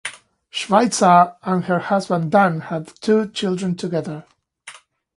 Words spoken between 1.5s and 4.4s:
her husband Dan have two children together.